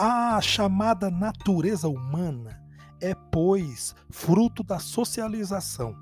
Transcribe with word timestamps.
A 0.00 0.40
chamada 0.40 1.10
natureza 1.10 1.88
humana 1.88 2.62
é, 3.00 3.16
pois, 3.32 3.96
fruto 4.08 4.62
da 4.62 4.78
socialização. 4.78 5.92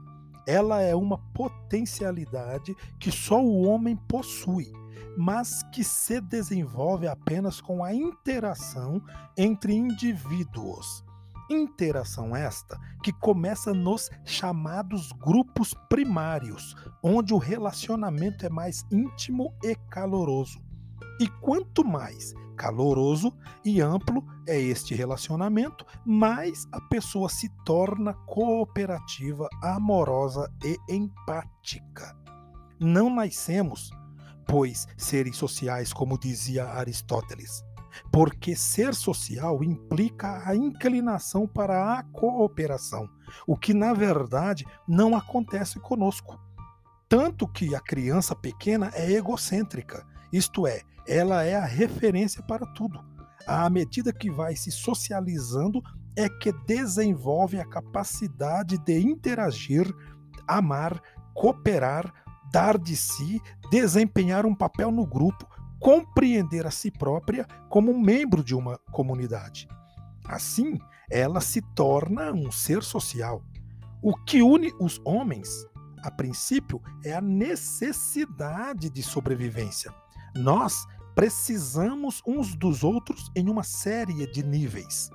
Ela 0.46 0.82
é 0.82 0.94
uma 0.94 1.16
potencialidade 1.32 2.76
que 3.00 3.10
só 3.10 3.42
o 3.42 3.62
homem 3.62 3.96
possui, 3.96 4.70
mas 5.16 5.62
que 5.72 5.82
se 5.82 6.20
desenvolve 6.20 7.08
apenas 7.08 7.58
com 7.58 7.82
a 7.82 7.94
interação 7.94 9.02
entre 9.34 9.72
indivíduos. 9.72 11.02
Interação 11.48 12.36
esta 12.36 12.78
que 13.02 13.14
começa 13.14 13.72
nos 13.72 14.10
chamados 14.26 15.10
grupos 15.12 15.72
primários, 15.88 16.76
onde 17.02 17.32
o 17.32 17.38
relacionamento 17.38 18.44
é 18.44 18.50
mais 18.50 18.84
íntimo 18.92 19.54
e 19.64 19.74
caloroso. 19.88 20.60
E 21.18 21.26
quanto 21.40 21.82
mais 21.82 22.34
caloroso 22.56 23.32
e 23.64 23.80
amplo 23.80 24.24
é 24.48 24.58
este 24.58 24.94
relacionamento, 24.94 25.84
mais 26.04 26.66
a 26.72 26.80
pessoa 26.80 27.28
se 27.28 27.48
torna 27.64 28.14
cooperativa, 28.26 29.48
amorosa 29.62 30.50
e 30.64 30.76
empática. 30.88 32.16
Não 32.80 33.08
nascemos, 33.08 33.90
pois, 34.46 34.86
seres 34.96 35.36
sociais, 35.36 35.92
como 35.92 36.18
dizia 36.18 36.66
Aristóteles 36.66 37.64
porque 38.10 38.54
ser 38.54 38.94
social 38.94 39.62
implica 39.62 40.42
a 40.46 40.54
inclinação 40.54 41.46
para 41.46 41.94
a 41.94 42.02
cooperação, 42.02 43.08
o 43.46 43.56
que 43.56 43.72
na 43.72 43.92
verdade 43.92 44.66
não 44.86 45.16
acontece 45.16 45.80
conosco. 45.80 46.38
Tanto 47.08 47.46
que 47.46 47.74
a 47.74 47.80
criança 47.80 48.34
pequena 48.34 48.90
é 48.94 49.12
egocêntrica, 49.12 50.04
isto 50.32 50.66
é, 50.66 50.82
ela 51.08 51.42
é 51.44 51.54
a 51.54 51.64
referência 51.64 52.42
para 52.42 52.66
tudo. 52.66 52.98
À 53.46 53.68
medida 53.70 54.12
que 54.12 54.30
vai 54.30 54.56
se 54.56 54.70
socializando, 54.70 55.80
é 56.16 56.28
que 56.28 56.50
desenvolve 56.66 57.60
a 57.60 57.66
capacidade 57.66 58.78
de 58.78 58.98
interagir, 58.98 59.86
amar, 60.48 61.00
cooperar, 61.34 62.12
dar 62.50 62.78
de 62.78 62.96
si, 62.96 63.40
desempenhar 63.70 64.46
um 64.46 64.54
papel 64.54 64.90
no 64.90 65.06
grupo, 65.06 65.46
compreender 65.78 66.66
a 66.66 66.70
si 66.70 66.90
própria 66.90 67.46
como 67.68 67.98
membro 67.98 68.42
de 68.42 68.54
uma 68.54 68.78
comunidade. 68.90 69.68
Assim, 70.26 70.78
ela 71.10 71.40
se 71.40 71.60
torna 71.74 72.32
um 72.32 72.50
ser 72.50 72.82
social. 72.82 73.44
O 74.02 74.14
que 74.24 74.42
une 74.42 74.72
os 74.80 75.00
homens, 75.04 75.66
a 76.02 76.10
princípio, 76.10 76.80
é 77.04 77.12
a 77.12 77.20
necessidade 77.20 78.88
de 78.88 79.02
sobrevivência. 79.02 79.92
Nós 80.34 80.86
precisamos 81.16 82.22
uns 82.26 82.54
dos 82.54 82.84
outros 82.84 83.32
em 83.34 83.48
uma 83.48 83.62
série 83.62 84.30
de 84.30 84.42
níveis. 84.42 85.08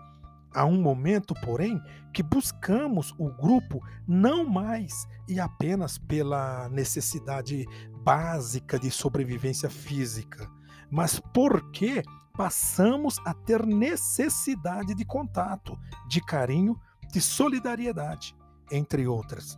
Há 0.52 0.66
um 0.66 0.81
momento, 0.81 1.35
porém, 1.45 1.80
que 2.11 2.23
buscamos 2.23 3.13
o 3.19 3.30
grupo 3.30 3.80
não 4.07 4.44
mais 4.44 5.07
e 5.29 5.39
apenas 5.39 5.99
pela 5.99 6.67
necessidade 6.69 7.67
básica 8.03 8.79
de 8.79 8.89
sobrevivência 8.89 9.69
física, 9.69 10.49
mas 10.89 11.19
porque 11.33 12.02
passamos 12.35 13.19
a 13.23 13.35
ter 13.35 13.63
necessidade 13.63 14.95
de 14.95 15.05
contato, 15.05 15.77
de 16.09 16.19
carinho, 16.19 16.77
de 17.13 17.22
solidariedade, 17.22 18.35
entre 18.72 19.05
outras. 19.05 19.57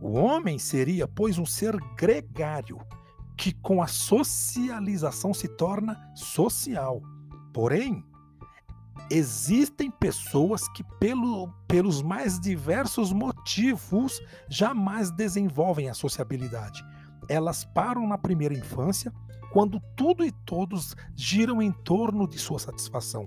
O 0.00 0.12
homem 0.12 0.58
seria, 0.58 1.06
pois, 1.06 1.36
um 1.36 1.44
ser 1.44 1.76
gregário, 1.94 2.78
que 3.36 3.52
com 3.52 3.82
a 3.82 3.86
socialização 3.86 5.34
se 5.34 5.48
torna 5.48 5.98
social. 6.14 7.02
Porém, 7.52 8.04
existem 9.10 9.90
pessoas 9.90 10.68
que, 10.68 10.84
pelo, 11.00 11.48
pelos 11.68 12.02
mais 12.02 12.38
diversos 12.38 13.12
motivos, 13.12 14.20
jamais 14.48 15.10
desenvolvem 15.10 15.88
a 15.88 15.94
sociabilidade 15.94 16.84
elas 17.28 17.64
param 17.64 18.06
na 18.06 18.18
primeira 18.18 18.54
infância, 18.54 19.12
quando 19.52 19.80
tudo 19.96 20.24
e 20.24 20.32
todos 20.32 20.96
giram 21.14 21.62
em 21.62 21.70
torno 21.70 22.28
de 22.28 22.38
sua 22.38 22.58
satisfação. 22.58 23.24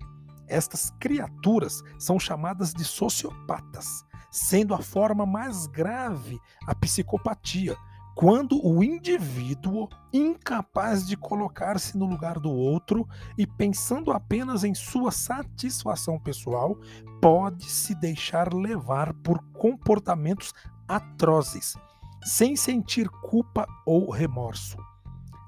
Estas 0.47 0.91
criaturas 1.00 1.81
são 2.00 2.19
chamadas 2.19 2.74
de 2.74 2.84
sociopatas, 2.84 4.06
sendo 4.31 4.74
a 4.74 4.79
forma 4.79 5.25
mais 5.25 5.68
grave 5.68 6.39
a 6.66 6.75
psicopatia, 6.75 7.75
quando 8.17 8.59
o 8.66 8.83
indivíduo, 8.83 9.88
incapaz 10.11 11.07
de 11.07 11.16
colocar-se 11.16 11.95
no 11.95 12.07
lugar 12.07 12.39
do 12.39 12.51
outro 12.51 13.07
e 13.38 13.45
pensando 13.45 14.09
apenas 14.09 14.63
em 14.63 14.73
sua 14.73 15.11
satisfação 15.11 16.19
pessoal, 16.19 16.75
pode 17.22 17.66
se 17.66 17.94
deixar 17.94 18.56
levar 18.56 19.13
por 19.13 19.38
comportamentos 19.53 20.51
atrozes, 20.88 21.77
sem 22.23 22.56
sentir 22.56 23.07
culpa 23.07 23.67
ou 23.85 24.09
remorso. 24.09 24.77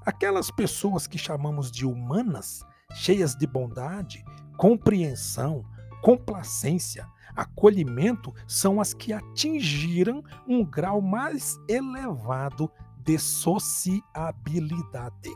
Aquelas 0.06 0.48
pessoas 0.48 1.08
que 1.08 1.18
chamamos 1.18 1.72
de 1.72 1.84
humanas, 1.84 2.64
cheias 2.94 3.34
de 3.34 3.48
bondade, 3.48 4.24
compreensão, 4.56 5.64
complacência, 6.00 7.04
acolhimento, 7.34 8.32
são 8.46 8.80
as 8.80 8.94
que 8.94 9.12
atingiram 9.12 10.22
um 10.46 10.64
grau 10.64 11.00
mais 11.00 11.58
elevado 11.68 12.70
de 12.98 13.18
sociabilidade. 13.18 15.30